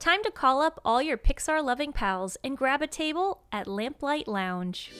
Time 0.00 0.22
to 0.22 0.30
call 0.30 0.62
up 0.62 0.80
all 0.82 1.02
your 1.02 1.18
Pixar 1.18 1.62
loving 1.62 1.92
pals 1.92 2.38
and 2.42 2.56
grab 2.56 2.80
a 2.80 2.86
table 2.86 3.42
at 3.52 3.66
Lamplight 3.66 4.26
Lounge. 4.26 4.90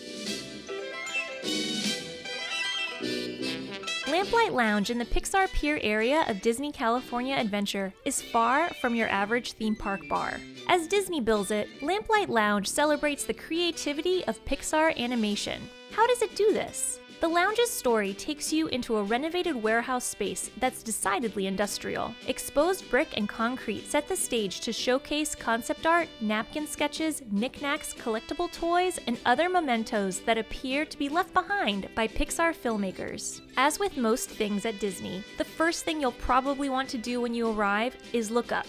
Lamplight 4.06 4.52
Lounge 4.52 4.90
in 4.90 4.98
the 4.98 5.06
Pixar 5.06 5.50
Pier 5.54 5.78
area 5.80 6.26
of 6.28 6.42
Disney 6.42 6.70
California 6.70 7.34
Adventure 7.34 7.94
is 8.04 8.20
far 8.20 8.68
from 8.74 8.94
your 8.94 9.08
average 9.08 9.52
theme 9.52 9.74
park 9.74 10.06
bar. 10.06 10.38
As 10.68 10.86
Disney 10.86 11.22
bills 11.22 11.50
it, 11.50 11.70
Lamplight 11.80 12.28
Lounge 12.28 12.68
celebrates 12.68 13.24
the 13.24 13.32
creativity 13.32 14.22
of 14.26 14.44
Pixar 14.44 14.94
animation. 14.98 15.62
How 16.00 16.06
does 16.06 16.22
it 16.22 16.34
do 16.34 16.54
this? 16.54 16.98
The 17.20 17.28
lounge's 17.28 17.68
story 17.68 18.14
takes 18.14 18.50
you 18.54 18.68
into 18.68 18.96
a 18.96 19.02
renovated 19.02 19.54
warehouse 19.54 20.06
space 20.06 20.50
that's 20.56 20.82
decidedly 20.82 21.46
industrial. 21.46 22.14
Exposed 22.26 22.88
brick 22.90 23.18
and 23.18 23.28
concrete 23.28 23.86
set 23.86 24.08
the 24.08 24.16
stage 24.16 24.60
to 24.60 24.72
showcase 24.72 25.34
concept 25.34 25.84
art, 25.84 26.08
napkin 26.22 26.66
sketches, 26.66 27.20
knickknacks, 27.30 27.92
collectible 27.92 28.50
toys, 28.50 28.98
and 29.06 29.18
other 29.26 29.50
mementos 29.50 30.20
that 30.20 30.38
appear 30.38 30.86
to 30.86 30.96
be 30.96 31.10
left 31.10 31.34
behind 31.34 31.86
by 31.94 32.08
Pixar 32.08 32.54
filmmakers. 32.54 33.42
As 33.58 33.78
with 33.78 33.98
most 33.98 34.30
things 34.30 34.64
at 34.64 34.80
Disney, 34.80 35.22
the 35.36 35.44
first 35.44 35.84
thing 35.84 36.00
you'll 36.00 36.12
probably 36.12 36.70
want 36.70 36.88
to 36.88 36.96
do 36.96 37.20
when 37.20 37.34
you 37.34 37.50
arrive 37.50 37.94
is 38.14 38.30
look 38.30 38.52
up 38.52 38.66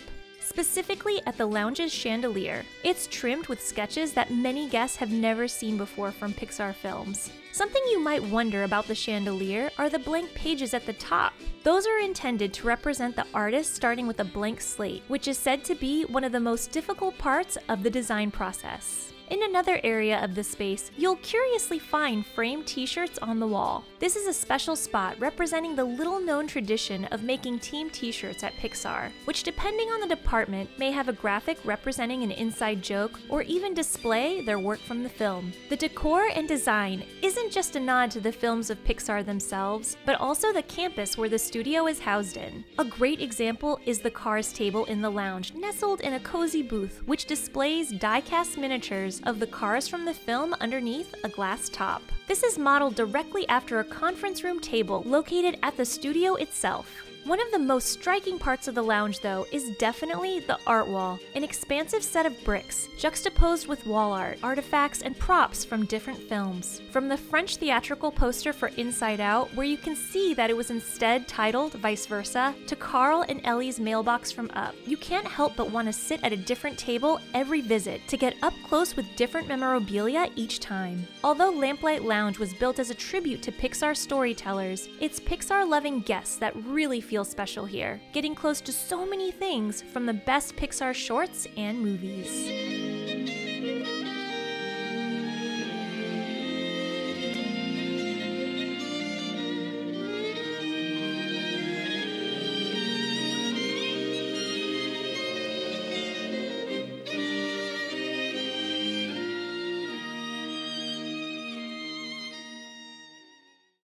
specifically 0.51 1.21
at 1.25 1.37
the 1.37 1.45
lounge's 1.45 1.93
chandelier. 1.93 2.65
It's 2.83 3.07
trimmed 3.07 3.47
with 3.47 3.65
sketches 3.65 4.11
that 4.11 4.33
many 4.33 4.67
guests 4.67 4.97
have 4.97 5.09
never 5.09 5.47
seen 5.47 5.77
before 5.77 6.11
from 6.11 6.33
Pixar 6.33 6.75
films. 6.75 7.31
Something 7.53 7.81
you 7.89 8.01
might 8.01 8.21
wonder 8.21 8.65
about 8.65 8.85
the 8.85 8.93
chandelier 8.93 9.71
are 9.77 9.89
the 9.89 9.99
blank 9.99 10.33
pages 10.33 10.73
at 10.73 10.85
the 10.85 10.91
top. 10.91 11.31
Those 11.63 11.87
are 11.87 11.99
intended 11.99 12.53
to 12.55 12.67
represent 12.67 13.15
the 13.15 13.27
artist 13.33 13.73
starting 13.73 14.07
with 14.07 14.19
a 14.19 14.25
blank 14.25 14.59
slate, 14.59 15.03
which 15.07 15.29
is 15.29 15.37
said 15.37 15.63
to 15.63 15.75
be 15.75 16.03
one 16.03 16.25
of 16.25 16.33
the 16.33 16.39
most 16.41 16.73
difficult 16.73 17.17
parts 17.17 17.57
of 17.69 17.81
the 17.81 17.89
design 17.89 18.29
process. 18.29 19.10
In 19.31 19.43
another 19.43 19.79
area 19.85 20.21
of 20.21 20.35
the 20.35 20.43
space, 20.43 20.91
you'll 20.97 21.15
curiously 21.15 21.79
find 21.79 22.25
framed 22.25 22.67
t 22.67 22.85
shirts 22.85 23.17
on 23.19 23.39
the 23.39 23.47
wall. 23.47 23.85
This 23.97 24.17
is 24.17 24.27
a 24.27 24.33
special 24.33 24.75
spot 24.75 25.17
representing 25.21 25.73
the 25.73 25.85
little 25.85 26.19
known 26.19 26.47
tradition 26.47 27.05
of 27.05 27.23
making 27.23 27.59
team 27.59 27.89
t 27.89 28.11
shirts 28.11 28.43
at 28.43 28.55
Pixar, 28.55 29.09
which, 29.23 29.43
depending 29.43 29.87
on 29.87 30.01
the 30.01 30.13
department, 30.13 30.69
may 30.77 30.91
have 30.91 31.07
a 31.07 31.13
graphic 31.13 31.59
representing 31.63 32.23
an 32.23 32.31
inside 32.31 32.81
joke 32.81 33.21
or 33.29 33.41
even 33.43 33.73
display 33.73 34.43
their 34.43 34.59
work 34.59 34.81
from 34.81 35.01
the 35.01 35.07
film. 35.07 35.53
The 35.69 35.77
decor 35.77 36.27
and 36.35 36.45
design 36.45 37.05
isn't 37.21 37.53
just 37.53 37.77
a 37.77 37.79
nod 37.79 38.11
to 38.11 38.19
the 38.19 38.33
films 38.33 38.69
of 38.69 38.83
Pixar 38.83 39.25
themselves, 39.25 39.95
but 40.05 40.19
also 40.19 40.51
the 40.51 40.63
campus 40.63 41.17
where 41.17 41.29
the 41.29 41.39
studio 41.39 41.87
is 41.87 42.01
housed 42.01 42.35
in. 42.35 42.65
A 42.79 42.83
great 42.83 43.21
example 43.21 43.79
is 43.85 43.99
the 43.99 44.11
Cars 44.11 44.51
table 44.51 44.83
in 44.85 45.01
the 45.01 45.09
lounge, 45.09 45.53
nestled 45.53 46.01
in 46.01 46.15
a 46.15 46.19
cozy 46.19 46.63
booth, 46.63 47.01
which 47.05 47.27
displays 47.27 47.93
die 47.93 48.19
cast 48.19 48.57
miniatures 48.57 49.20
of 49.23 49.39
the 49.39 49.47
cars 49.47 49.87
from 49.87 50.05
the 50.05 50.13
film 50.13 50.53
underneath 50.61 51.13
a 51.23 51.29
glass 51.29 51.69
top. 51.69 52.01
This 52.27 52.43
is 52.43 52.57
modeled 52.57 52.95
directly 52.95 53.47
after 53.49 53.79
a 53.79 53.83
conference 53.83 54.43
room 54.43 54.59
table 54.59 55.03
located 55.05 55.57
at 55.63 55.77
the 55.77 55.85
studio 55.85 56.35
itself. 56.35 57.10
One 57.25 57.39
of 57.39 57.51
the 57.51 57.59
most 57.59 57.89
striking 57.89 58.39
parts 58.39 58.67
of 58.67 58.73
the 58.73 58.81
lounge, 58.81 59.19
though, 59.19 59.45
is 59.51 59.77
definitely 59.77 60.39
the 60.39 60.57
art 60.65 60.87
wall, 60.87 61.19
an 61.35 61.43
expansive 61.43 62.03
set 62.03 62.25
of 62.25 62.43
bricks 62.43 62.87
juxtaposed 62.97 63.67
with 63.67 63.85
wall 63.85 64.11
art, 64.11 64.39
artifacts, 64.41 65.03
and 65.03 65.17
props 65.17 65.63
from 65.63 65.85
different 65.85 66.19
films. 66.19 66.81
From 66.89 67.07
the 67.07 67.17
French 67.17 67.57
theatrical 67.57 68.11
poster 68.11 68.51
for 68.51 68.69
Inside 68.69 69.19
Out, 69.19 69.53
where 69.53 69.67
you 69.67 69.77
can 69.77 69.95
see 69.95 70.33
that 70.33 70.49
it 70.49 70.57
was 70.57 70.71
instead 70.71 71.27
titled 71.27 71.73
Vice 71.73 72.07
Versa, 72.07 72.55
to 72.65 72.75
Carl 72.75 73.23
and 73.29 73.39
Ellie's 73.43 73.79
mailbox 73.79 74.31
from 74.31 74.49
Up, 74.55 74.73
you 74.87 74.97
can't 74.97 75.27
help 75.27 75.55
but 75.55 75.69
want 75.69 75.87
to 75.87 75.93
sit 75.93 76.23
at 76.23 76.33
a 76.33 76.37
different 76.37 76.77
table 76.77 77.19
every 77.35 77.61
visit 77.61 78.01
to 78.07 78.17
get 78.17 78.35
up 78.41 78.53
close 78.65 78.95
with 78.95 79.15
different 79.15 79.47
memorabilia 79.47 80.27
each 80.35 80.59
time. 80.59 81.07
Although 81.23 81.51
Lamplight 81.51 82.03
Lounge 82.03 82.39
was 82.39 82.55
built 82.55 82.79
as 82.79 82.89
a 82.89 82.95
tribute 82.95 83.43
to 83.43 83.51
Pixar 83.51 83.95
storytellers, 83.95 84.89
it's 84.99 85.19
Pixar 85.19 85.67
loving 85.69 85.99
guests 85.99 86.37
that 86.37 86.55
really 86.65 86.99
feel 87.11 87.25
special 87.25 87.65
here, 87.65 87.99
getting 88.13 88.33
close 88.33 88.61
to 88.61 88.71
so 88.71 89.05
many 89.05 89.31
things 89.33 89.81
from 89.81 90.05
the 90.05 90.13
best 90.13 90.55
Pixar 90.55 90.93
shorts 90.93 91.45
and 91.57 91.77
movies. 91.77 92.80